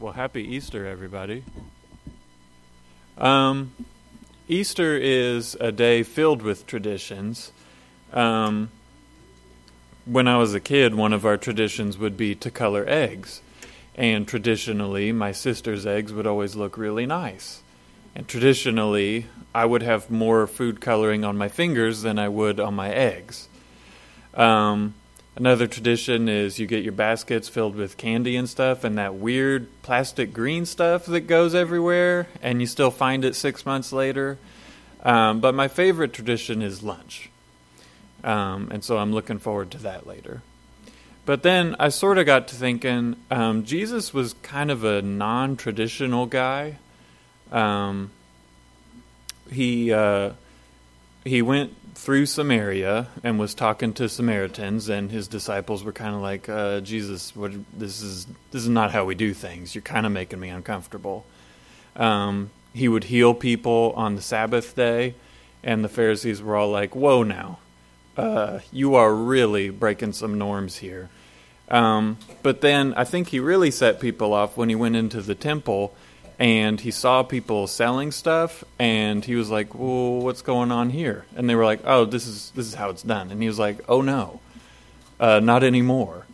[0.00, 1.44] Well, happy Easter, everybody.
[3.18, 3.74] Um,
[4.48, 7.52] Easter is a day filled with traditions.
[8.10, 8.70] Um,
[10.06, 13.42] when I was a kid, one of our traditions would be to color eggs.
[13.94, 17.62] And traditionally, my sister's eggs would always look really nice.
[18.14, 22.74] And traditionally, I would have more food coloring on my fingers than I would on
[22.74, 23.48] my eggs.
[24.32, 24.94] Um,
[25.36, 29.68] Another tradition is you get your baskets filled with candy and stuff, and that weird
[29.82, 34.38] plastic green stuff that goes everywhere, and you still find it six months later.
[35.02, 37.30] Um, but my favorite tradition is lunch.
[38.24, 40.42] Um, and so I'm looking forward to that later.
[41.26, 45.56] But then I sort of got to thinking um, Jesus was kind of a non
[45.56, 46.78] traditional guy.
[47.52, 48.10] Um,
[49.50, 50.32] he, uh,
[51.24, 56.22] he went through Samaria and was talking to Samaritans, and his disciples were kind of
[56.22, 59.74] like, uh, "Jesus, what, this is this is not how we do things.
[59.74, 61.24] You're kind of making me uncomfortable."
[61.96, 65.14] Um, he would heal people on the Sabbath day,
[65.62, 67.58] and the Pharisees were all like, "Whoa, now,
[68.16, 71.08] uh, you are really breaking some norms here."
[71.70, 75.36] Um, but then I think he really set people off when he went into the
[75.36, 75.94] temple
[76.40, 81.26] and he saw people selling stuff and he was like well what's going on here?
[81.36, 83.30] And they were like oh this is this is how it's done.
[83.30, 84.40] And he was like oh no.
[85.20, 86.26] Uh, not anymore.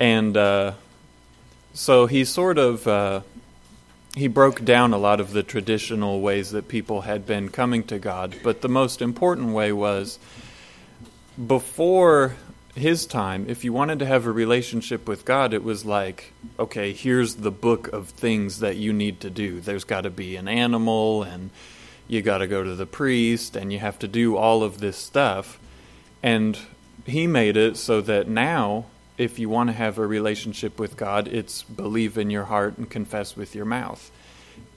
[0.00, 0.72] And uh,
[1.74, 3.20] so he sort of uh,
[4.14, 7.98] he broke down a lot of the traditional ways that people had been coming to
[7.98, 10.18] god but the most important way was
[11.46, 12.36] before
[12.74, 16.92] his time, if you wanted to have a relationship with God, it was like, okay,
[16.92, 19.60] here's the book of things that you need to do.
[19.60, 21.50] There's got to be an animal, and
[22.08, 24.96] you got to go to the priest, and you have to do all of this
[24.96, 25.60] stuff.
[26.22, 26.58] And
[27.06, 28.86] he made it so that now,
[29.18, 32.90] if you want to have a relationship with God, it's believe in your heart and
[32.90, 34.10] confess with your mouth.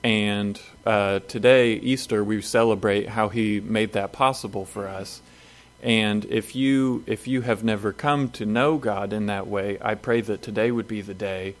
[0.04, 5.20] And uh, today, Easter, we celebrate how he made that possible for us
[5.82, 9.94] and if you if you have never come to know God in that way, I
[9.94, 11.54] pray that today would be the day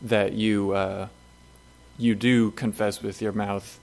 [0.00, 1.08] that you uh,
[1.98, 3.78] you do confess with your mouth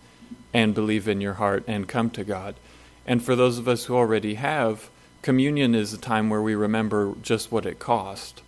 [0.53, 2.55] and believe in your heart and come to God.
[3.05, 4.89] And for those of us who already have,
[5.21, 8.41] communion is a time where we remember just what it cost.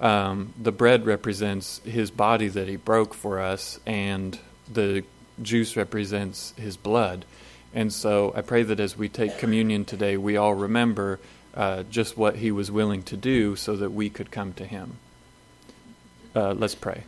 [0.00, 4.38] Um, the bread represents His body that He broke for us, and
[4.72, 5.04] the
[5.42, 7.24] juice represents His blood.
[7.74, 11.20] And so I pray that as we take communion today, we all remember
[11.54, 14.98] uh, just what he was willing to do so that we could come to him.
[16.34, 17.04] Uh, let's pray.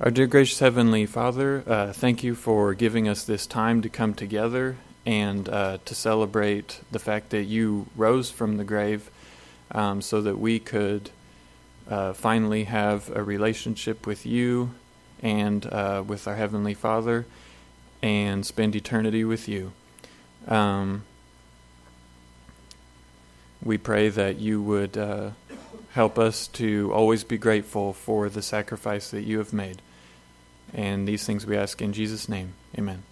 [0.00, 4.14] Our dear gracious Heavenly Father, uh, thank you for giving us this time to come
[4.14, 9.10] together and uh, to celebrate the fact that you rose from the grave
[9.70, 11.10] um, so that we could
[11.88, 14.74] uh, finally have a relationship with you
[15.22, 17.26] and uh, with our Heavenly Father
[18.02, 19.72] and spend eternity with you.
[20.48, 21.04] Um,
[23.62, 25.30] we pray that you would uh,
[25.92, 29.80] help us to always be grateful for the sacrifice that you have made.
[30.74, 32.54] And these things we ask in Jesus' name.
[32.76, 33.04] Amen.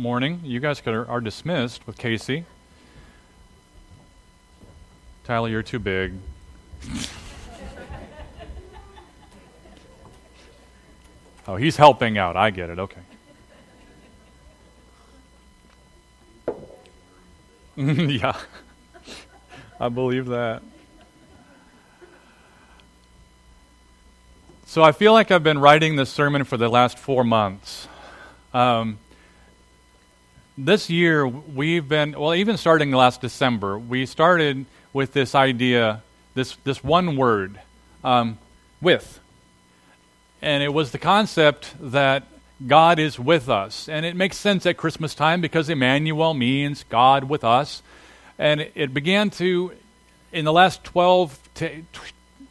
[0.00, 0.40] Morning.
[0.42, 2.46] You guys are, dismissed with Casey.
[5.24, 6.14] Tyler, you're too big.
[11.46, 12.34] oh, he's helping out.
[12.34, 12.78] I get it.
[12.78, 13.00] Okay.
[18.16, 18.38] yeah.
[19.78, 20.62] I believe that.
[24.64, 27.86] So I feel like I've been writing this sermon for the last four months.
[28.54, 28.98] Um,
[30.64, 36.02] this year, we've been, well, even starting last December, we started with this idea,
[36.34, 37.58] this, this one word,
[38.04, 38.38] um,
[38.80, 39.20] with.
[40.42, 42.24] And it was the concept that
[42.66, 43.88] God is with us.
[43.88, 47.82] And it makes sense at Christmas time because Emmanuel means God with us.
[48.38, 49.72] And it began to,
[50.32, 51.84] in the last 12 to,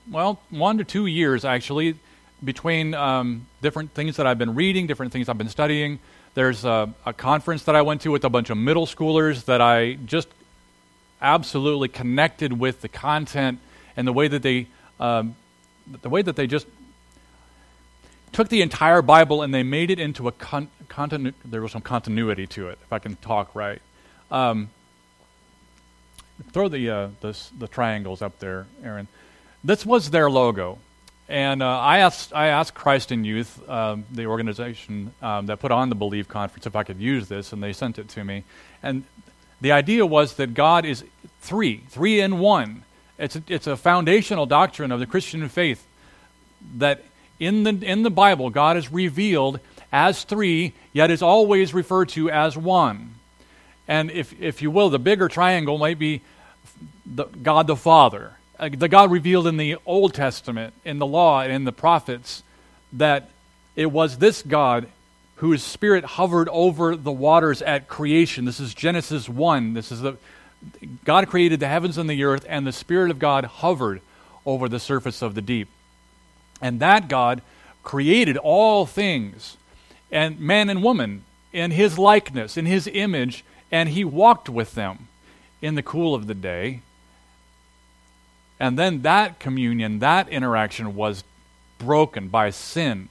[0.10, 1.96] well, one to two years actually,
[2.44, 6.00] between um, different things that I've been reading, different things I've been studying.
[6.40, 9.60] There's a, a conference that I went to with a bunch of middle schoolers that
[9.60, 10.30] I just
[11.22, 13.60] absolutely connected with the content
[13.98, 14.68] and the way that they,
[15.02, 15.36] um,
[16.02, 16.66] the way that they just
[18.32, 21.82] took the entire Bible and they made it into a con- continu- there was some
[21.82, 23.82] continuity to it, if I can talk right.
[24.32, 24.70] Um,
[26.54, 29.10] throw the, uh, the, the triangles up there, Aaron.
[29.62, 30.80] This was their logo.
[31.30, 35.72] And uh, I, asked, I asked Christ in Youth, um, the organization um, that put
[35.72, 38.44] on the Believe Conference, if I could use this, and they sent it to me.
[38.82, 39.04] And
[39.62, 41.04] the idea was that God is
[41.42, 42.84] three, three in one.
[43.20, 45.86] It's a, it's a foundational doctrine of the Christian faith
[46.78, 47.04] that
[47.40, 49.60] in the, in the Bible, God is revealed
[49.92, 53.14] as three, yet is always referred to as one.
[53.88, 56.22] And if, if you will, the bigger triangle might be
[57.06, 61.42] the, God the Father, uh, the God revealed in the Old Testament, in the law,
[61.42, 62.44] and in the prophets,
[62.94, 63.30] that
[63.76, 64.88] it was this God
[65.36, 68.44] whose spirit hovered over the waters at creation.
[68.44, 69.74] This is Genesis 1.
[69.74, 70.18] This is the
[71.04, 74.02] God created the heavens and the earth, and the Spirit of God hovered
[74.46, 75.70] over the surface of the deep.
[76.62, 77.42] And that God
[77.84, 79.56] created all things,
[80.12, 81.24] and man and woman,
[81.54, 85.08] in his likeness, in his image, and he walked with them
[85.62, 86.82] in the cool of the day.
[88.60, 91.24] And then that communion, that interaction was
[91.78, 93.10] broken by sin.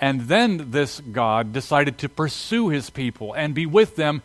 [0.00, 4.22] And then this God decided to pursue his people and be with them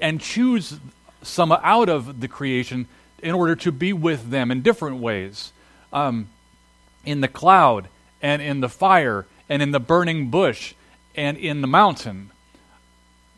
[0.00, 0.78] and choose
[1.22, 2.86] some out of the creation
[3.20, 5.52] in order to be with them in different ways.
[5.92, 6.28] Um,
[7.04, 7.88] in the cloud,
[8.22, 10.74] and in the fire and in the burning bush
[11.14, 12.30] and in the mountain,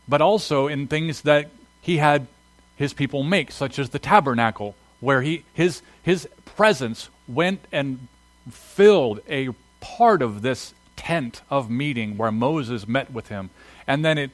[0.07, 1.49] but also in things that
[1.81, 2.27] he had
[2.75, 8.07] his people make, such as the tabernacle, where he, his, his presence went and
[8.49, 9.49] filled a
[9.81, 13.49] part of this tent of meeting where Moses met with him.
[13.85, 14.31] And then it,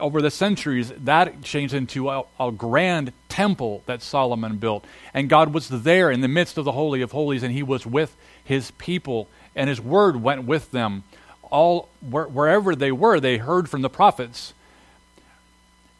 [0.00, 4.84] over the centuries, that changed into a, a, grand temple that Solomon built.
[5.14, 7.86] And God was there in the midst of the Holy of Holies, and He was
[7.86, 11.02] with His people and his word went with them.
[11.42, 14.52] All wherever they were, they heard from the prophets.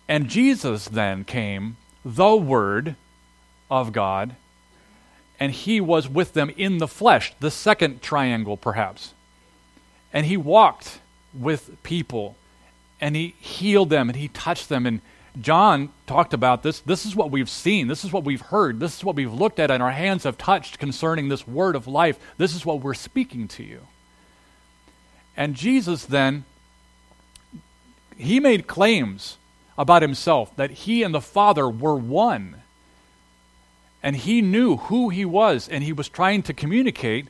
[0.06, 2.94] And Jesus then came, the Word
[3.70, 4.36] of God,
[5.38, 9.12] and he was with them in the flesh, the second triangle perhaps.
[10.12, 11.00] And he walked
[11.34, 12.36] with people,
[13.00, 14.86] and he healed them, and he touched them.
[14.86, 15.00] And
[15.40, 16.80] John talked about this.
[16.80, 17.88] This is what we've seen.
[17.88, 18.80] This is what we've heard.
[18.80, 21.86] This is what we've looked at and our hands have touched concerning this word of
[21.86, 22.18] life.
[22.38, 23.80] This is what we're speaking to you.
[25.36, 26.44] And Jesus then,
[28.16, 29.36] he made claims
[29.76, 32.62] about himself that he and the Father were one.
[34.02, 37.26] And he knew who he was, and he was trying to communicate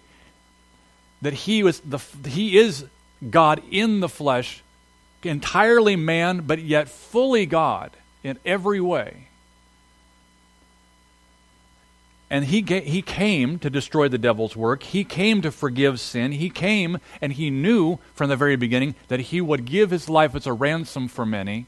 [1.23, 2.85] that he, was the, he is
[3.31, 4.63] God in the flesh
[5.27, 7.91] entirely man, but yet fully God
[8.23, 9.29] in every way.
[12.29, 14.83] And he, he came to destroy the devil's work.
[14.83, 16.33] He came to forgive sin.
[16.33, 20.35] He came and he knew from the very beginning that he would give his life
[20.35, 21.67] as a ransom for many.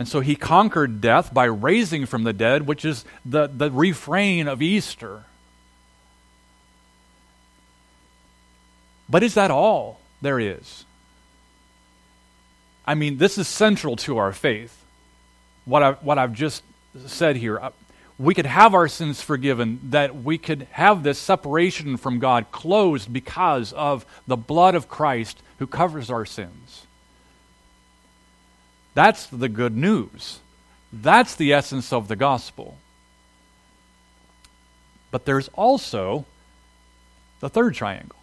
[0.00, 4.48] And so he conquered death by raising from the dead, which is the, the refrain
[4.48, 5.24] of Easter.
[9.10, 10.86] But is that all there is?
[12.86, 14.74] I mean, this is central to our faith.
[15.66, 16.62] What, I, what I've just
[17.04, 17.58] said here.
[17.58, 17.72] Uh,
[18.18, 23.12] we could have our sins forgiven, that we could have this separation from God closed
[23.12, 26.86] because of the blood of Christ who covers our sins.
[28.94, 30.40] That's the good news.
[30.92, 32.76] That's the essence of the gospel.
[35.10, 36.24] But there's also
[37.40, 38.18] the third triangle.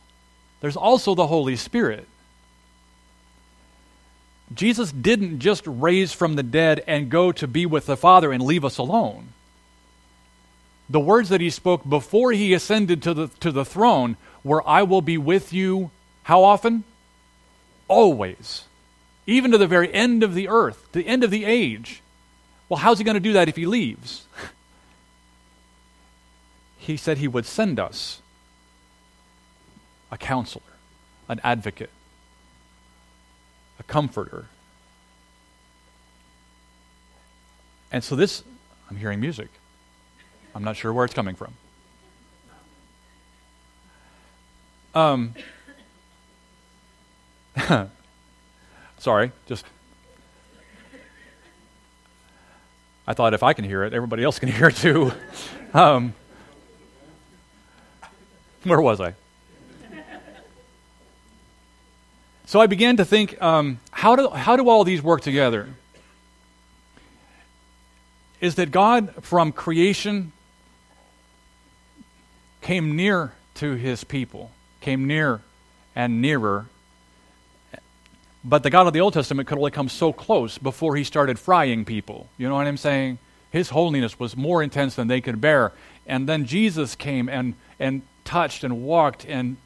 [0.61, 2.07] There's also the Holy Spirit.
[4.53, 8.41] Jesus didn't just raise from the dead and go to be with the Father and
[8.41, 9.29] leave us alone.
[10.89, 14.83] The words that he spoke before he ascended to the, to the throne were, I
[14.83, 15.91] will be with you,
[16.23, 16.85] how often?
[17.89, 18.63] Always.
[19.27, 22.01] Even to the very end of the earth, the end of the age.
[22.69, 24.25] Well, how's he going to do that if he leaves?
[26.77, 28.21] he said he would send us
[30.11, 30.63] a counselor,
[31.27, 31.89] an advocate,
[33.79, 34.45] a comforter.
[37.91, 38.43] And so this,
[38.89, 39.49] I'm hearing music.
[40.55, 41.53] I'm not sure where it's coming from.
[44.95, 45.33] Um,
[48.99, 49.65] sorry, just.
[53.09, 55.11] I thought if I can hear it, everybody else can hear it too.
[55.73, 56.13] Um,
[58.63, 59.13] where was I?
[62.47, 65.67] So I began to think um, how, do, how do all these work together?
[68.39, 70.31] Is that God, from creation,
[72.61, 75.41] came near to his people, came near
[75.93, 76.67] and nearer.
[78.47, 81.37] But the God of the Old Testament could only come so close before he started
[81.37, 82.29] frying people.
[82.37, 83.17] You know what I'm saying?
[83.51, 85.73] His holiness was more intense than they could bear.
[86.05, 89.57] And then Jesus came and, and touched and walked and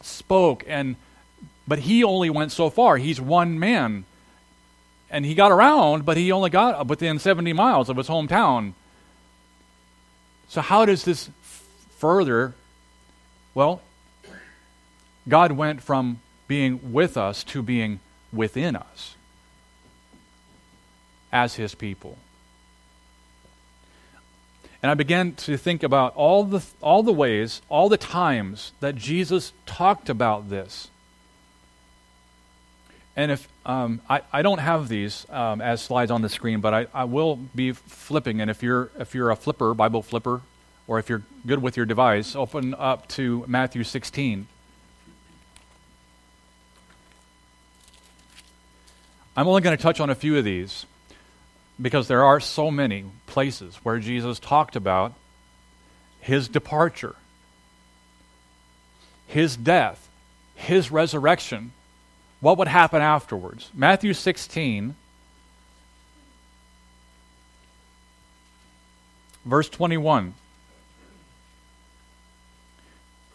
[0.00, 0.96] spoke and
[1.68, 2.96] but he only went so far.
[2.96, 4.06] He's one man.
[5.10, 8.72] And he got around, but he only got within 70 miles of his hometown.
[10.48, 11.28] So, how does this
[11.98, 12.54] further?
[13.54, 13.82] Well,
[15.28, 18.00] God went from being with us to being
[18.32, 19.14] within us
[21.32, 22.18] as his people.
[24.82, 28.94] And I began to think about all the, all the ways, all the times that
[28.94, 30.88] Jesus talked about this.
[33.16, 36.72] And if um, I, I don't have these um, as slides on the screen, but
[36.72, 38.40] I, I will be flipping.
[38.40, 40.42] And if you're if you're a flipper, Bible flipper,
[40.86, 44.46] or if you're good with your device, open up to Matthew 16.
[49.38, 50.84] I'm only going to touch on a few of these
[51.80, 55.12] because there are so many places where Jesus talked about
[56.20, 57.14] his departure,
[59.28, 60.08] his death,
[60.56, 61.70] his resurrection
[62.40, 63.70] what would happen afterwards?
[63.74, 64.94] Matthew 16,
[69.44, 70.34] verse 21.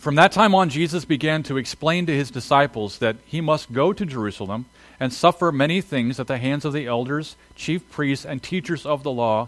[0.03, 3.93] From that time on, Jesus began to explain to his disciples that he must go
[3.93, 4.65] to Jerusalem
[4.99, 9.03] and suffer many things at the hands of the elders, chief priests, and teachers of
[9.03, 9.47] the law,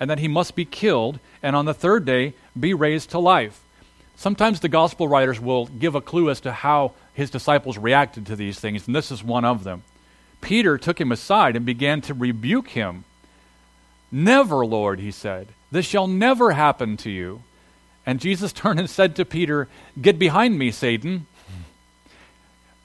[0.00, 3.60] and that he must be killed, and on the third day be raised to life.
[4.16, 8.36] Sometimes the gospel writers will give a clue as to how his disciples reacted to
[8.36, 9.82] these things, and this is one of them.
[10.40, 13.04] Peter took him aside and began to rebuke him.
[14.10, 17.42] Never, Lord, he said, this shall never happen to you.
[18.10, 19.68] And Jesus turned and said to Peter,
[20.02, 21.28] Get behind me, Satan.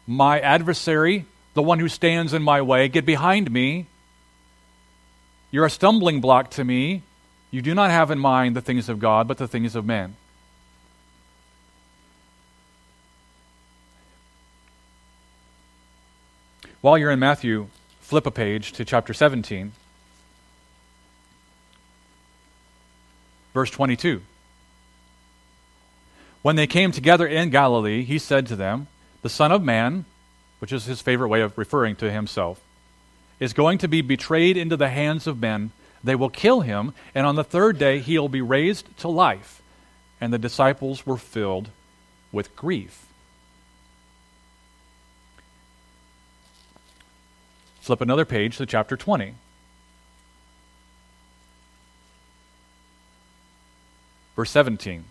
[0.06, 3.88] My adversary, the one who stands in my way, get behind me.
[5.50, 7.02] You're a stumbling block to me.
[7.50, 10.16] You do not have in mind the things of God, but the things of men.
[16.82, 19.72] While you're in Matthew, flip a page to chapter 17,
[23.56, 24.22] verse 22.
[26.46, 28.86] When they came together in Galilee, he said to them,
[29.24, 30.06] The Son of Man,
[30.60, 32.62] which is his favorite way of referring to himself,
[33.40, 35.72] is going to be betrayed into the hands of men.
[36.04, 39.64] They will kill him, and on the third day he will be raised to life.
[40.22, 41.70] And the disciples were filled
[42.32, 43.08] with grief.
[47.82, 49.34] Flip another page to chapter 20.
[54.36, 55.06] Verse 17.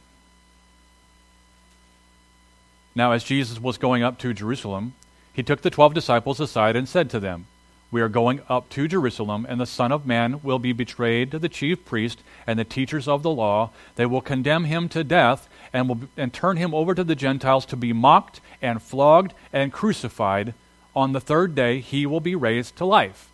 [2.94, 4.94] Now, as Jesus was going up to Jerusalem,
[5.32, 7.46] he took the twelve disciples aside and said to them,
[7.90, 11.38] We are going up to Jerusalem, and the Son of Man will be betrayed to
[11.40, 13.70] the chief priest and the teachers of the law.
[13.96, 17.66] They will condemn him to death and, will, and turn him over to the Gentiles
[17.66, 20.54] to be mocked and flogged and crucified
[20.96, 23.28] on the third day he will be raised to life.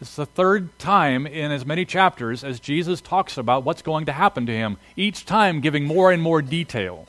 [0.00, 4.12] It's the third time in as many chapters as Jesus talks about what's going to
[4.12, 7.06] happen to him, each time giving more and more detail.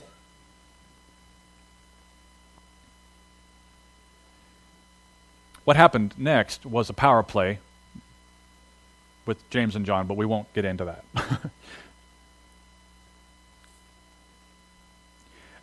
[5.66, 7.60] What happened next was a power play
[9.26, 11.04] with James and John, but we won't get into that.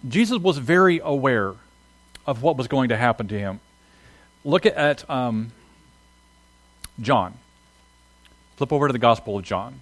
[0.08, 1.54] Jesus was very aware
[2.26, 3.60] of what was going to happen to him
[4.44, 5.52] look at um,
[7.00, 7.34] John.
[8.56, 9.80] Flip over to the Gospel of John,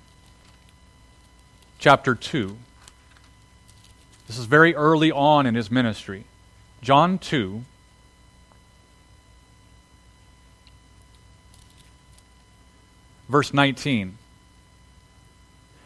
[1.78, 2.56] chapter 2.
[4.26, 6.24] This is very early on in his ministry.
[6.82, 7.64] John 2.
[13.30, 14.18] Verse 19.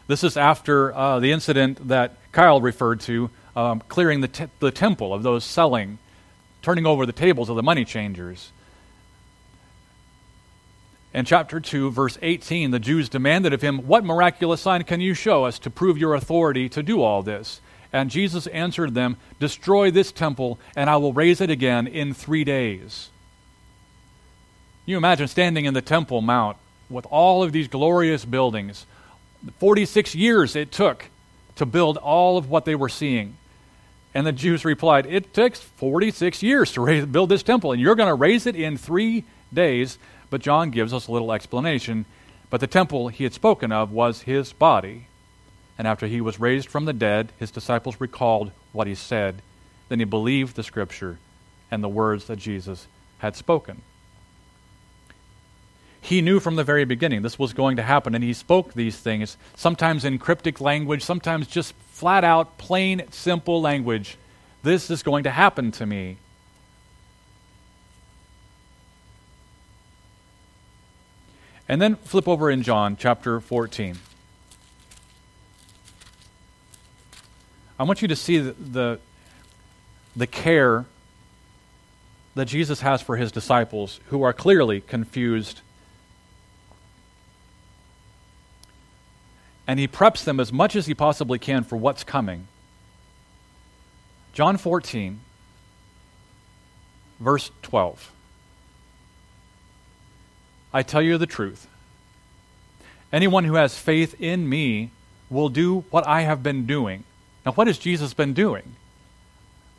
[0.07, 4.71] This is after uh, the incident that Kyle referred to, um, clearing the, te- the
[4.71, 5.99] temple of those selling,
[6.63, 8.51] turning over the tables of the money changers.
[11.13, 15.13] In chapter 2, verse 18, the Jews demanded of him, What miraculous sign can you
[15.13, 17.61] show us to prove your authority to do all this?
[17.93, 22.43] And Jesus answered them, Destroy this temple, and I will raise it again in three
[22.43, 23.11] days.
[24.87, 26.57] You imagine standing in the Temple Mount
[26.89, 28.85] with all of these glorious buildings,
[29.59, 31.05] 46 years it took
[31.55, 33.37] to build all of what they were seeing.
[34.13, 37.95] And the Jews replied, It takes 46 years to raise, build this temple, and you're
[37.95, 39.97] going to raise it in three days.
[40.29, 42.05] But John gives us a little explanation.
[42.49, 45.07] But the temple he had spoken of was his body.
[45.77, 49.41] And after he was raised from the dead, his disciples recalled what he said.
[49.89, 51.19] Then he believed the scripture
[51.69, 53.81] and the words that Jesus had spoken.
[56.05, 58.95] He knew from the very beginning this was going to happen, and he spoke these
[58.95, 64.15] things, sometimes in cryptic language, sometimes just flat out, plain, simple language.
[64.61, 66.17] This is going to happen to me.
[71.67, 73.97] And then flip over in John chapter 14.
[77.79, 78.99] I want you to see the, the,
[80.15, 80.85] the care
[82.35, 85.61] that Jesus has for his disciples who are clearly confused
[89.67, 92.47] and he preps them as much as he possibly can for what's coming.
[94.33, 95.19] John 14,
[97.19, 98.11] verse 12.
[100.73, 101.67] I tell you the truth.
[103.13, 104.91] Anyone who has faith in me
[105.29, 107.05] will do what I have been doing.
[107.45, 108.75] Now, what has Jesus been doing?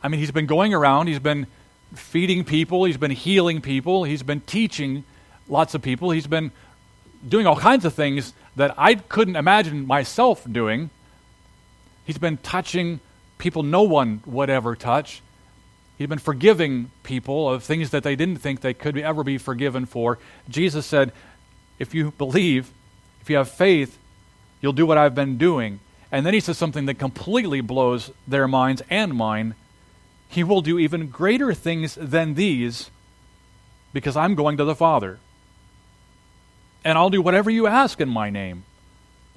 [0.02, 1.46] I mean, he's been going around, he's been
[1.94, 5.04] feeding people, he's been healing people, he's been teaching
[5.48, 6.50] lots of people, he's been
[7.28, 10.90] doing all kinds of things that I couldn't imagine myself doing.
[12.04, 13.00] He's been touching
[13.38, 15.22] people no one would ever touch.
[15.98, 19.86] He's been forgiving people of things that they didn't think they could ever be forgiven
[19.86, 20.18] for.
[20.48, 21.12] Jesus said,
[21.78, 22.70] If you believe,
[23.20, 23.98] if you have faith,
[24.60, 25.80] you'll do what I've been doing.
[26.10, 29.54] And then he says something that completely blows their minds and mine.
[30.28, 32.90] He will do even greater things than these
[33.92, 35.18] because I'm going to the Father
[36.86, 38.62] and I'll do whatever you ask in my name,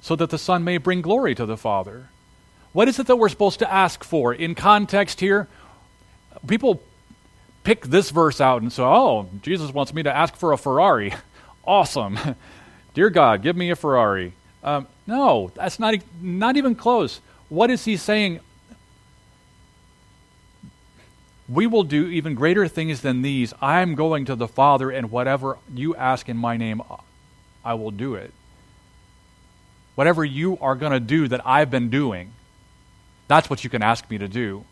[0.00, 2.08] so that the Son may bring glory to the Father.
[2.72, 4.32] What is it that we're supposed to ask for?
[4.32, 5.48] In context here,
[6.46, 6.80] people
[7.64, 11.12] pick this verse out and say, oh, Jesus wants me to ask for a Ferrari.
[11.64, 12.16] awesome.
[12.94, 14.32] Dear God, give me a Ferrari.
[14.62, 17.20] Um, no, that's not, not even close.
[17.48, 18.38] What is he saying?
[21.48, 23.52] We will do even greater things than these.
[23.60, 26.80] I'm going to the Father, and whatever you ask in my name,
[27.64, 28.32] I will do it.
[29.94, 32.32] Whatever you are going to do that I've been doing,
[33.28, 34.64] that's what you can ask me to do,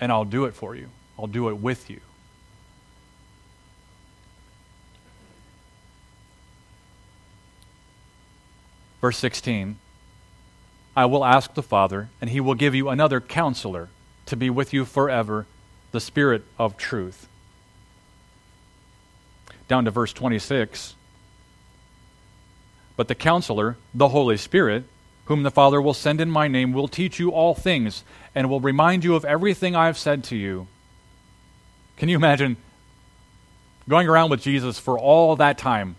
[0.00, 0.88] and I'll do it for you.
[1.18, 2.00] I'll do it with you.
[9.00, 9.76] Verse 16
[10.94, 13.88] I will ask the Father, and he will give you another counselor
[14.26, 15.46] to be with you forever,
[15.90, 17.28] the Spirit of truth.
[19.68, 20.94] Down to verse 26
[22.96, 24.84] but the counselor, the Holy Spirit,
[25.26, 28.60] whom the Father will send in my name, will teach you all things and will
[28.60, 30.66] remind you of everything I have said to you.
[31.96, 32.56] Can you imagine
[33.88, 35.96] going around with Jesus for all that time,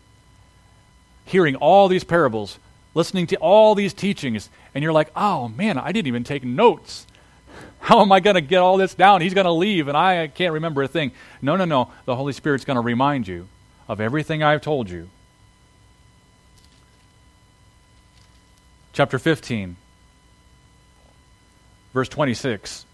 [1.26, 2.60] hearing all these parables,
[2.94, 7.08] listening to all these teachings, and you're like, oh man, I didn't even take notes.
[7.80, 9.22] How am I going to get all this down?
[9.22, 11.12] He's going to leave, and I can't remember a thing.
[11.42, 11.92] No, no, no.
[12.06, 13.48] The Holy Spirit's going to remind you
[13.88, 15.10] of everything I've told you.
[18.94, 19.76] Chapter 15,
[21.94, 22.86] verse 26.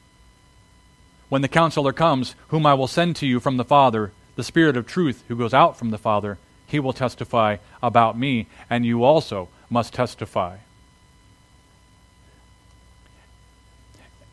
[1.27, 4.77] When the counselor comes, whom I will send to you from the Father, the Spirit
[4.77, 9.03] of truth who goes out from the Father, he will testify about me, and you
[9.03, 10.57] also must testify.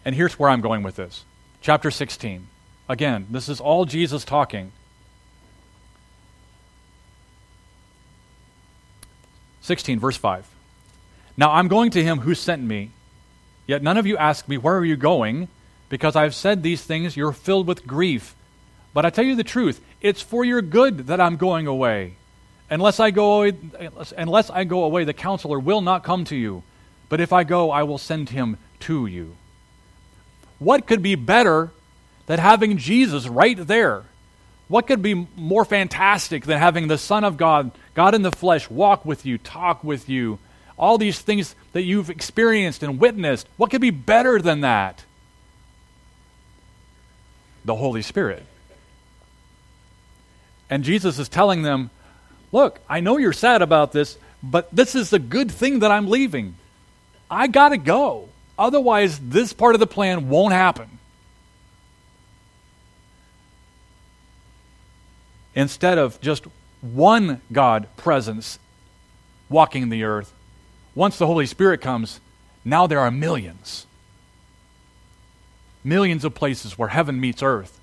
[0.04, 1.24] And here's where I'm going with this.
[1.60, 2.46] Chapter 16.
[2.88, 4.70] Again, this is all Jesus talking.
[9.62, 10.55] 16, verse 5.
[11.36, 12.90] Now I'm going to him who sent me.
[13.66, 15.48] Yet none of you ask me, Where are you going?
[15.88, 18.34] Because I've said these things, you're filled with grief.
[18.92, 22.14] But I tell you the truth, it's for your good that I'm going away.
[22.70, 23.52] Unless I go away,
[24.16, 26.62] unless I go away, the counselor will not come to you.
[27.08, 29.36] But if I go, I will send him to you.
[30.58, 31.70] What could be better
[32.26, 34.04] than having Jesus right there?
[34.68, 38.68] What could be more fantastic than having the Son of God, God in the flesh,
[38.68, 40.40] walk with you, talk with you,
[40.78, 43.48] all these things that you've experienced and witnessed?
[43.56, 45.04] What could be better than that?
[47.64, 48.44] The Holy Spirit.
[50.68, 51.90] And Jesus is telling them,
[52.52, 56.08] Look, I know you're sad about this, but this is a good thing that I'm
[56.08, 56.54] leaving.
[57.30, 58.28] I got to go.
[58.58, 60.98] Otherwise, this part of the plan won't happen.
[65.54, 66.46] Instead of just
[66.80, 68.58] one God presence
[69.48, 70.32] walking the earth,
[70.96, 72.20] once the Holy Spirit comes,
[72.64, 73.86] now there are millions.
[75.84, 77.78] Millions of places where heaven meets earth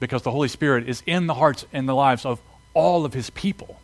[0.00, 2.40] because the Holy Spirit is in the hearts and the lives of
[2.74, 3.80] all of his people.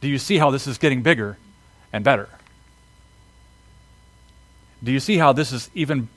[0.00, 1.36] Do you see how this is getting bigger
[1.92, 2.28] and better?
[4.82, 6.08] Do you see how this is even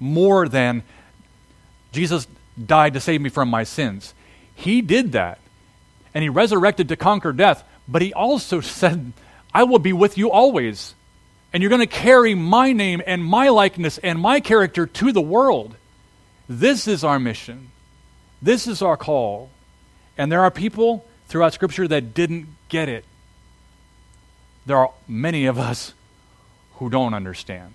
[0.00, 0.82] more than
[1.92, 2.26] Jesus
[2.62, 4.12] died to save me from my sins?
[4.54, 5.38] He did that.
[6.14, 9.12] And he resurrected to conquer death, but he also said,
[9.52, 10.94] I will be with you always.
[11.52, 15.20] And you're going to carry my name and my likeness and my character to the
[15.20, 15.76] world.
[16.48, 17.70] This is our mission.
[18.42, 19.50] This is our call.
[20.16, 23.04] And there are people throughout Scripture that didn't get it.
[24.66, 25.94] There are many of us
[26.74, 27.72] who don't understand.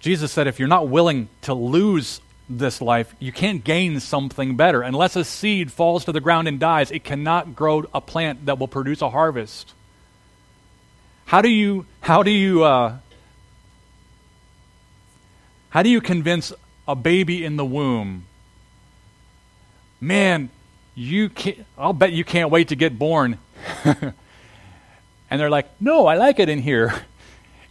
[0.00, 4.82] Jesus said, if you're not willing to lose this life, you can't gain something better.
[4.82, 8.58] Unless a seed falls to the ground and dies, it cannot grow a plant that
[8.58, 9.72] will produce a harvest.
[11.26, 12.96] How do you, how do you, uh,
[15.70, 16.52] how do you convince
[16.88, 18.26] a baby in the womb,
[20.00, 20.50] man,
[20.96, 23.38] you can't, I'll bet you can't wait to get born.
[23.84, 24.12] and
[25.30, 27.04] they're like, no, I like it in here.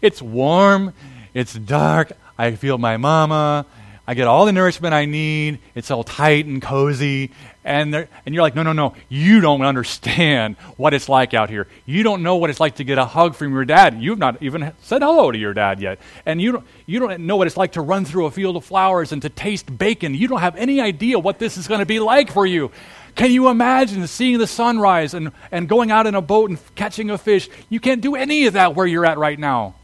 [0.01, 0.93] It's warm,
[1.33, 3.65] it's dark, I feel my mama,
[4.09, 5.59] I get all the nourishment I need.
[5.75, 7.29] It's all tight and cozy.
[7.63, 8.95] And, and you're like, no, no, no.
[9.07, 11.67] You don't understand what it's like out here.
[11.85, 14.01] You don't know what it's like to get a hug from your dad.
[14.01, 15.99] You've not even said hello to your dad yet.
[16.25, 18.65] And you don't, you don't know what it's like to run through a field of
[18.65, 20.15] flowers and to taste bacon.
[20.15, 22.71] You don't have any idea what this is going to be like for you.
[23.13, 27.11] Can you imagine seeing the sunrise and, and going out in a boat and catching
[27.11, 27.47] a fish?
[27.69, 29.75] You can't do any of that where you're at right now.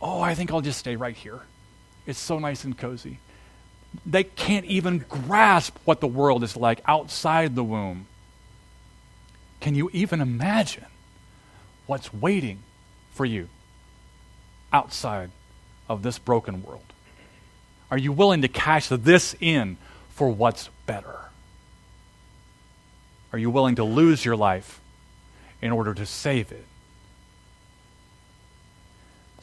[0.00, 1.42] Oh, I think I'll just stay right here.
[2.06, 3.18] It's so nice and cozy.
[4.04, 8.06] They can't even grasp what the world is like outside the womb.
[9.60, 10.86] Can you even imagine
[11.86, 12.60] what's waiting
[13.12, 13.48] for you
[14.72, 15.30] outside
[15.88, 16.92] of this broken world?
[17.90, 19.76] Are you willing to cash this in
[20.10, 21.16] for what's better?
[23.32, 24.80] Are you willing to lose your life
[25.62, 26.64] in order to save it?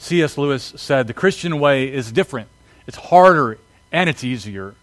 [0.04, 0.38] C.S.
[0.38, 2.50] Lewis said the Christian way is different,
[2.86, 3.58] it's harder,
[3.90, 4.76] and it's easier.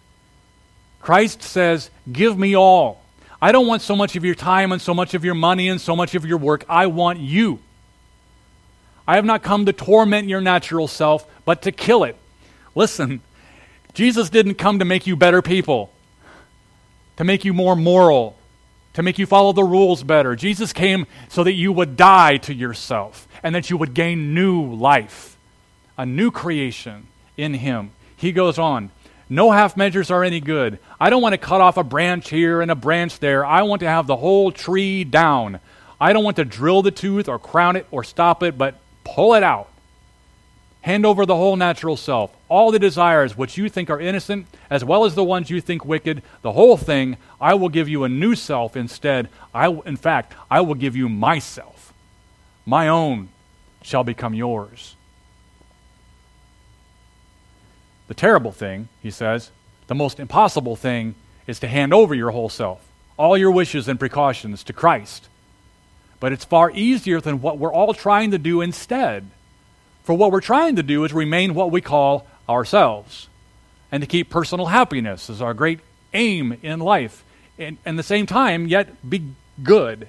[1.00, 3.02] Christ says, Give me all.
[3.42, 5.78] I don't want so much of your time and so much of your money and
[5.78, 6.64] so much of your work.
[6.70, 7.58] I want you.
[9.06, 12.16] I have not come to torment your natural self, but to kill it.
[12.74, 13.20] Listen,
[13.92, 15.92] Jesus didn't come to make you better people,
[17.16, 18.38] to make you more moral,
[18.94, 20.34] to make you follow the rules better.
[20.34, 24.74] Jesus came so that you would die to yourself and that you would gain new
[24.74, 25.36] life,
[25.96, 27.90] a new creation in Him.
[28.16, 28.90] He goes on,
[29.32, 30.80] no half measures are any good.
[30.98, 33.46] I don't want to cut off a branch here and a branch there.
[33.46, 35.60] I want to have the whole tree down.
[36.00, 38.74] I don't want to drill the tooth or crown it or stop it, but
[39.04, 39.68] pull it out.
[40.82, 44.84] Hand over the whole natural self, all the desires which you think are innocent, as
[44.84, 47.16] well as the ones you think wicked, the whole thing.
[47.40, 49.28] I will give you a new self instead.
[49.54, 51.79] I, in fact, I will give you myself.
[52.66, 53.28] My own
[53.82, 54.94] shall become yours.
[58.08, 59.50] The terrible thing, he says,
[59.86, 61.14] the most impossible thing
[61.46, 62.80] is to hand over your whole self,
[63.16, 65.28] all your wishes and precautions to Christ.
[66.18, 69.30] But it's far easier than what we're all trying to do instead.
[70.04, 73.28] For what we're trying to do is remain what we call ourselves
[73.92, 75.80] and to keep personal happiness as our great
[76.12, 77.24] aim in life.
[77.58, 79.22] And at the same time, yet be
[79.62, 80.08] good.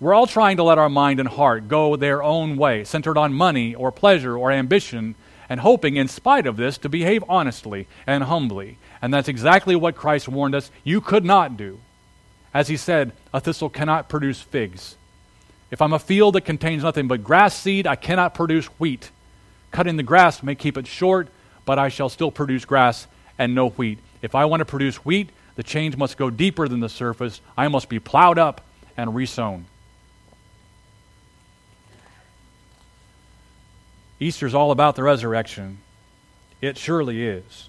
[0.00, 3.32] We're all trying to let our mind and heart go their own way, centered on
[3.34, 5.14] money or pleasure or ambition,
[5.48, 8.78] and hoping, in spite of this, to behave honestly and humbly.
[9.02, 11.80] And that's exactly what Christ warned us you could not do.
[12.54, 14.96] As he said, a thistle cannot produce figs,
[15.70, 19.10] if I'm a field that contains nothing but grass seed, I cannot produce wheat.
[19.70, 21.28] Cutting the grass may keep it short,
[21.66, 23.06] but I shall still produce grass
[23.38, 23.98] and no wheat.
[24.22, 27.40] If I want to produce wheat, The change must go deeper than the surface.
[27.56, 28.60] I must be plowed up
[28.96, 29.66] and resown.
[34.20, 35.78] Easter's all about the resurrection.
[36.60, 37.68] It surely is.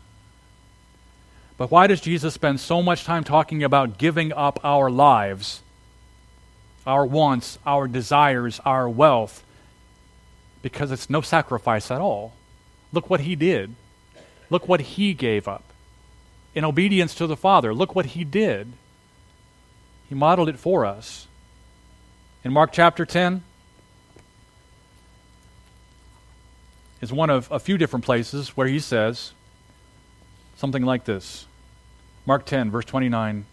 [1.57, 5.62] But why does Jesus spend so much time talking about giving up our lives,
[6.88, 9.43] our wants, our desires, our wealth?
[10.62, 12.33] Because it's no sacrifice at all.
[12.91, 13.75] Look what he did.
[14.49, 15.63] Look what he gave up.
[16.55, 18.71] In obedience to the Father, look what he did.
[20.07, 21.27] He modeled it for us.
[22.43, 23.43] In Mark chapter 10,
[27.01, 29.33] is one of a few different places where he says
[30.55, 31.45] something like this
[32.25, 33.45] Mark 10, verse 29.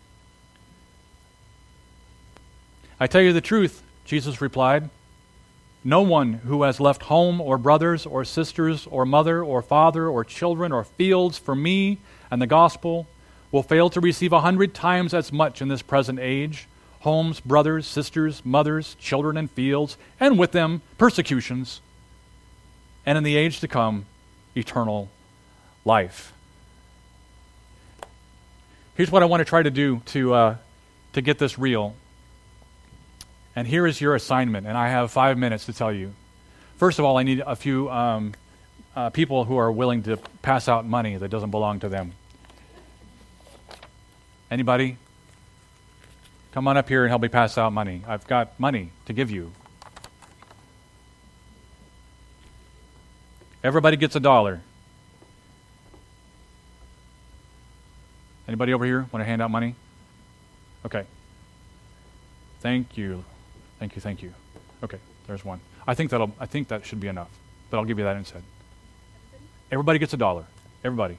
[2.99, 4.91] I tell you the truth, Jesus replied.
[5.85, 10.25] No one who has left home or brothers or sisters or mother or father or
[10.25, 11.99] children or fields for me
[12.31, 13.07] and the gospel
[13.53, 16.67] will fail to receive a hundred times as much in this present age
[17.01, 21.81] homes, brothers, sisters, mothers, children, and fields, and with them persecutions
[23.07, 24.05] and in the age to come,
[24.57, 25.09] eternal
[25.85, 26.33] life.
[28.97, 30.57] Here's what I want to try to do to, uh,
[31.13, 31.95] to get this real.
[33.55, 36.13] And here is your assignment, and I have five minutes to tell you.
[36.77, 38.35] First of all, I need a few um,
[38.95, 42.13] uh, people who are willing to pass out money that doesn't belong to them.
[44.51, 44.97] Anybody?
[46.53, 48.03] Come on up here and help me pass out money.
[48.07, 49.53] I've got money to give you.
[53.65, 54.61] Everybody gets a dollar.
[58.47, 59.75] Anybody over here want to hand out money?
[60.85, 61.05] Okay.
[62.61, 63.25] Thank you.
[63.79, 64.33] Thank you, thank you.
[64.83, 65.61] Okay, there's one.
[65.87, 67.31] I think that'll I think that should be enough.
[67.71, 68.43] But I'll give you that instead.
[69.71, 70.45] Everybody gets a dollar.
[70.85, 71.19] Everybody.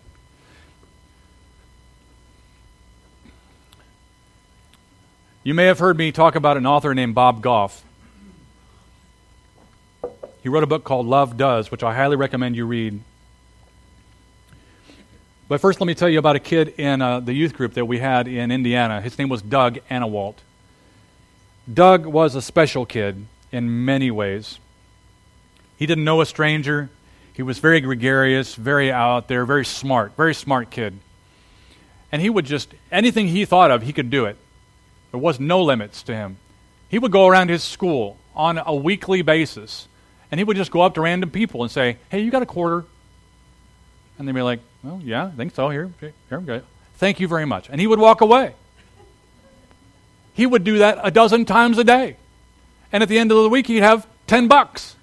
[5.44, 7.84] You may have heard me talk about an author named Bob Goff.
[10.44, 13.00] He wrote a book called Love Does, which I highly recommend you read.
[15.48, 17.86] But first, let me tell you about a kid in uh, the youth group that
[17.86, 19.02] we had in Indiana.
[19.02, 20.36] His name was Doug Annawalt.
[21.74, 24.60] Doug was a special kid in many ways.
[25.78, 26.90] He didn't know a stranger.
[27.34, 30.98] He was very gregarious, very out there, very smart, very smart kid.
[32.12, 34.38] And he would just, anything he thought of, he could do it.
[35.12, 36.38] There was no limits to him.
[36.90, 39.88] He would go around his school on a weekly basis
[40.32, 42.46] and he would just go up to random people and say, Hey, you got a
[42.48, 42.86] quarter?
[44.18, 45.70] And they'd be like, Well, yeah, I think so.
[45.70, 46.62] Here, here we go.
[46.96, 47.70] Thank you very much.
[47.70, 48.54] And he would walk away.
[50.34, 52.16] He would do that a dozen times a day.
[52.92, 54.96] And at the end of the week, he'd have 10 bucks.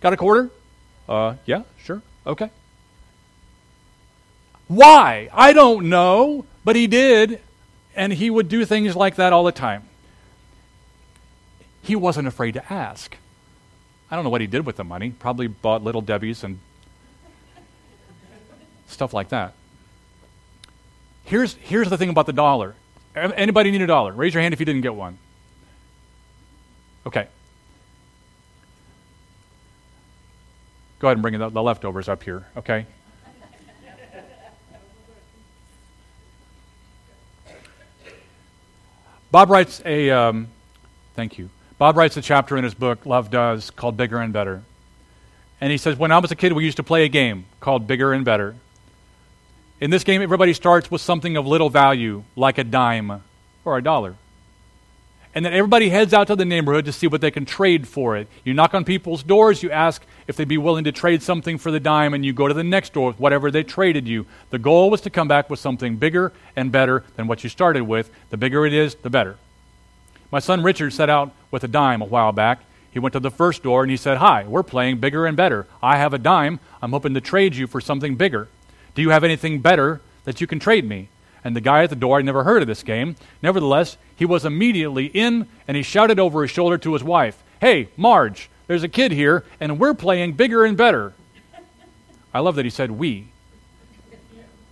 [0.00, 0.50] Got a quarter?
[1.08, 2.02] Uh, yeah, sure.
[2.26, 2.50] Okay.
[4.68, 5.28] Why?
[5.32, 7.40] I don't know, but he did.
[7.96, 9.84] And he would do things like that all the time.
[11.82, 13.16] He wasn't afraid to ask.
[14.10, 15.10] I don't know what he did with the money.
[15.10, 16.58] Probably bought Little Debbie's and
[18.86, 19.54] stuff like that.
[21.24, 22.74] Here's, here's the thing about the dollar.
[23.16, 24.12] Anybody need a dollar?
[24.12, 25.18] Raise your hand if you didn't get one.
[27.06, 27.28] Okay.
[30.98, 32.86] Go ahead and bring the, the leftovers up here, okay?
[39.30, 40.48] Bob writes a, um,
[41.14, 41.50] thank you.
[41.76, 44.62] Bob writes a chapter in his book, Love Does, called Bigger and Better.
[45.60, 47.86] And he says, When I was a kid, we used to play a game called
[47.86, 48.54] Bigger and Better.
[49.80, 53.22] In this game, everybody starts with something of little value, like a dime
[53.64, 54.14] or a dollar.
[55.34, 58.16] And then everybody heads out to the neighborhood to see what they can trade for
[58.16, 58.28] it.
[58.44, 61.72] You knock on people's doors, you ask if they'd be willing to trade something for
[61.72, 64.26] the dime, and you go to the next door with whatever they traded you.
[64.50, 67.82] The goal was to come back with something bigger and better than what you started
[67.82, 68.10] with.
[68.30, 69.36] The bigger it is, the better.
[70.34, 72.64] My son Richard set out with a dime a while back.
[72.90, 75.68] He went to the first door and he said, Hi, we're playing bigger and better.
[75.80, 76.58] I have a dime.
[76.82, 78.48] I'm hoping to trade you for something bigger.
[78.96, 81.08] Do you have anything better that you can trade me?
[81.44, 83.14] And the guy at the door had never heard of this game.
[83.42, 87.90] Nevertheless, he was immediately in and he shouted over his shoulder to his wife, Hey,
[87.96, 91.12] Marge, there's a kid here and we're playing bigger and better.
[92.34, 93.28] I love that he said we.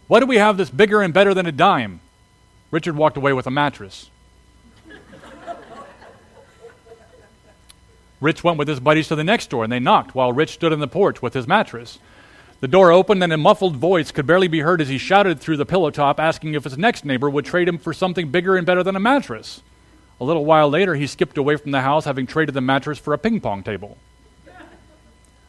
[0.09, 2.01] What do we have that's bigger and better than a dime?
[2.73, 4.11] Richard walked away with a mattress.
[8.23, 10.73] Rich went with his buddies to the next door and they knocked while Rich stood
[10.73, 11.99] in the porch with his mattress.
[12.61, 15.57] The door opened and a muffled voice could barely be heard as he shouted through
[15.57, 18.65] the pillow top asking if his next neighbor would trade him for something bigger and
[18.65, 19.61] better than a mattress.
[20.21, 23.13] A little while later, he skipped away from the house having traded the mattress for
[23.13, 23.99] a ping pong table.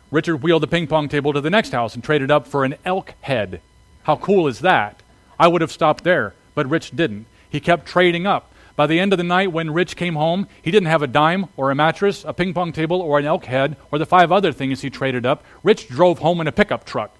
[0.09, 2.73] Richard wheeled the ping pong table to the next house and traded up for an
[2.85, 3.61] elk head.
[4.03, 5.03] How cool is that?
[5.39, 7.27] I would have stopped there, but Rich didn't.
[7.51, 8.51] He kept trading up.
[8.75, 11.47] By the end of the night, when Rich came home, he didn't have a dime
[11.57, 14.51] or a mattress, a ping pong table, or an elk head, or the five other
[14.51, 15.43] things he traded up.
[15.63, 17.15] Rich drove home in a pickup truck.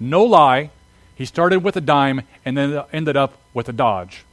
[0.00, 0.70] No lie,
[1.14, 4.24] he started with a dime and then ended up with a Dodge.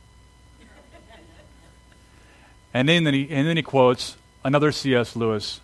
[2.74, 5.16] And then, he, and then he quotes another C.S.
[5.16, 5.62] Lewis.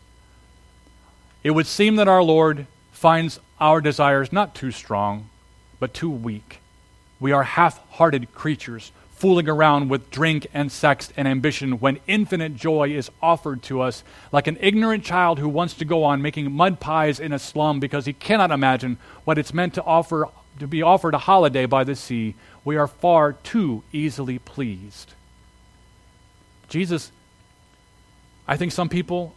[1.44, 5.30] It would seem that our Lord finds our desires not too strong,
[5.80, 6.60] but too weak.
[7.20, 8.92] We are half hearted creatures,
[9.22, 14.04] fooling around with drink and sex and ambition when infinite joy is offered to us,
[14.32, 17.80] like an ignorant child who wants to go on making mud pies in a slum
[17.80, 21.84] because he cannot imagine what it's meant to offer to be offered a holiday by
[21.84, 22.34] the sea.
[22.66, 25.14] We are far too easily pleased.
[26.68, 27.12] Jesus,
[28.48, 29.36] I think some people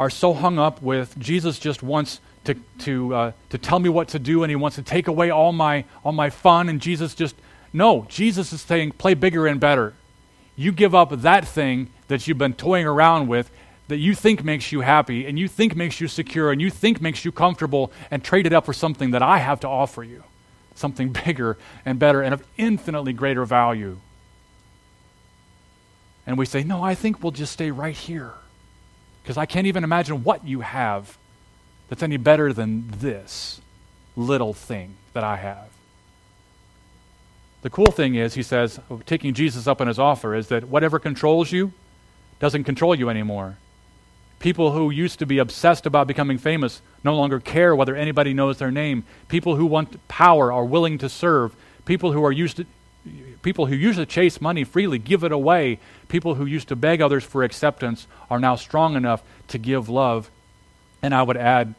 [0.00, 4.08] are so hung up with Jesus just wants to, to, uh, to tell me what
[4.08, 7.14] to do and he wants to take away all my, all my fun and Jesus
[7.14, 7.36] just
[7.74, 9.94] no, Jesus is saying, play bigger and better.
[10.54, 13.50] You give up that thing that you've been toying around with
[13.88, 17.02] that you think makes you happy and you think makes you secure and you think
[17.02, 20.22] makes you comfortable and trade it up for something that I have to offer you.
[20.76, 23.98] Something bigger and better and of infinitely greater value.
[26.28, 28.34] And we say, no, I think we'll just stay right here.
[29.22, 31.18] Because I can't even imagine what you have
[31.88, 33.60] that's any better than this
[34.16, 35.73] little thing that I have.
[37.64, 40.98] The cool thing is, he says, taking Jesus up on his offer, is that whatever
[40.98, 41.72] controls you
[42.38, 43.56] doesn't control you anymore.
[44.38, 48.58] People who used to be obsessed about becoming famous no longer care whether anybody knows
[48.58, 49.04] their name.
[49.28, 51.56] People who want power are willing to serve.
[51.86, 52.66] People who are used to
[53.40, 55.78] people who used to chase money freely give it away.
[56.08, 60.30] People who used to beg others for acceptance are now strong enough to give love.
[61.00, 61.74] And I would add,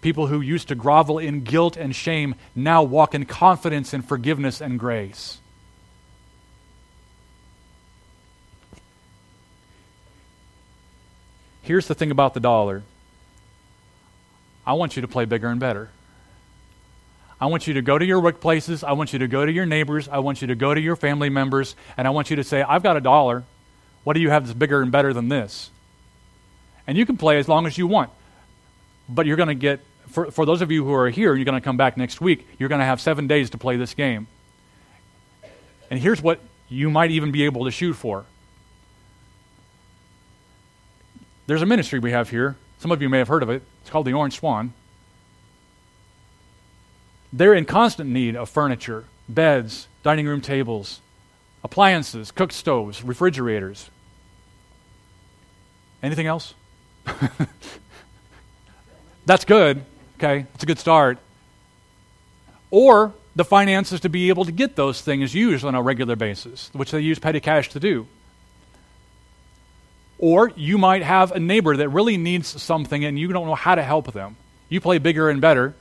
[0.00, 4.60] People who used to grovel in guilt and shame now walk in confidence and forgiveness
[4.60, 5.38] and grace.
[11.62, 12.82] Here's the thing about the dollar
[14.64, 15.90] I want you to play bigger and better.
[17.40, 18.82] I want you to go to your workplaces.
[18.82, 20.08] I want you to go to your neighbors.
[20.08, 21.76] I want you to go to your family members.
[21.96, 23.44] And I want you to say, I've got a dollar.
[24.04, 25.70] What do you have that's bigger and better than this?
[26.86, 28.10] And you can play as long as you want.
[29.08, 31.60] But you're going to get for, for those of you who are here you're going
[31.60, 34.26] to come back next week, you're going to have seven days to play this game.
[35.90, 38.24] And here's what you might even be able to shoot for.
[41.46, 42.56] There's a ministry we have here.
[42.78, 43.62] Some of you may have heard of it.
[43.80, 44.74] It's called the Orange Swan.
[47.32, 51.00] They're in constant need of furniture, beds, dining room tables,
[51.64, 53.90] appliances, cook stoves, refrigerators.
[56.02, 56.54] Anything else?
[59.28, 59.84] That's good.
[60.16, 61.18] Okay, it's a good start.
[62.70, 66.70] Or the finances to be able to get those things used on a regular basis,
[66.72, 68.06] which they use petty cash to do.
[70.16, 73.74] Or you might have a neighbor that really needs something and you don't know how
[73.74, 74.36] to help them.
[74.70, 75.74] You play bigger and better,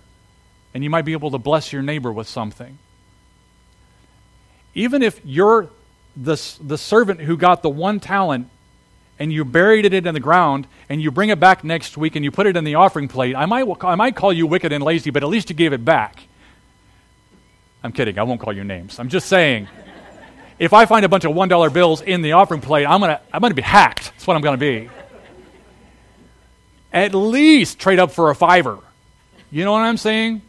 [0.74, 2.78] and you might be able to bless your neighbor with something.
[4.76, 5.70] Even if you're
[6.18, 8.50] the, the servant who got the one talent
[9.20, 12.24] and you buried it in the ground and you bring it back next week and
[12.24, 14.84] you put it in the offering plate, I might, I might call you wicked and
[14.84, 16.28] lazy, but at least you gave it back.
[17.84, 18.20] I'm kidding.
[18.20, 19.00] I won't call you names.
[19.00, 19.68] I'm just saying.
[20.60, 23.22] if I find a bunch of $1 bills in the offering plate, I'm going to
[23.32, 24.12] I'm to be hacked.
[24.12, 24.90] That's what I'm going to be.
[26.92, 28.80] At least trade up for a fiver.
[29.52, 30.42] You know what I'm saying?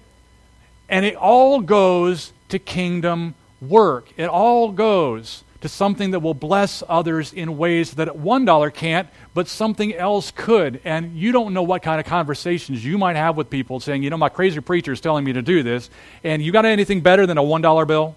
[0.88, 4.08] And it all goes to kingdom work.
[4.16, 9.48] It all goes to something that will bless others in ways that $1 can't, but
[9.48, 10.80] something else could.
[10.84, 14.10] And you don't know what kind of conversations you might have with people saying, you
[14.10, 15.90] know, my crazy preacher is telling me to do this,
[16.22, 18.16] and you got anything better than a $1 bill?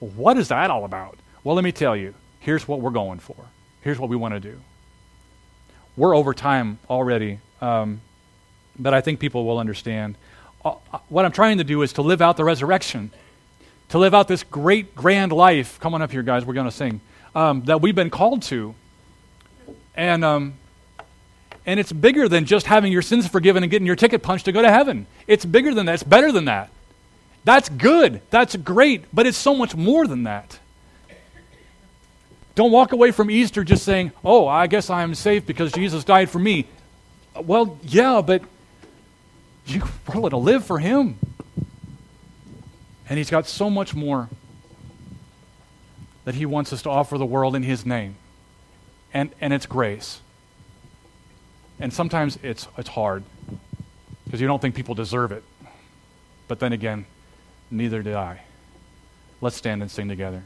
[0.00, 1.16] What is that all about?
[1.44, 2.14] Well, let me tell you.
[2.40, 3.36] Here's what we're going for.
[3.82, 4.60] Here's what we want to do.
[5.96, 8.00] We're over time already, um,
[8.78, 10.16] but I think people will understand.
[10.64, 13.10] Uh, uh what I'm trying to do is to live out the resurrection
[13.90, 15.78] to live out this great, grand life.
[15.80, 16.44] Come on up here, guys.
[16.44, 17.00] We're going to sing.
[17.34, 18.74] Um, that we've been called to.
[19.94, 20.54] And, um,
[21.66, 24.52] and it's bigger than just having your sins forgiven and getting your ticket punched to
[24.52, 25.06] go to heaven.
[25.26, 25.94] It's bigger than that.
[25.94, 26.70] It's better than that.
[27.44, 28.20] That's good.
[28.30, 29.04] That's great.
[29.12, 30.58] But it's so much more than that.
[32.54, 36.28] Don't walk away from Easter just saying, oh, I guess I'm safe because Jesus died
[36.28, 36.66] for me.
[37.40, 38.42] Well, yeah, but
[39.64, 41.18] you're willing to live for Him.
[43.08, 44.28] And He's got so much more
[46.24, 48.16] that He wants us to offer the world in His name.
[49.12, 50.20] And, and it's grace.
[51.80, 53.24] And sometimes it's, it's hard
[54.24, 55.42] because you don't think people deserve it.
[56.48, 57.06] But then again,
[57.70, 58.42] neither did I.
[59.40, 60.42] Let's stand and sing together.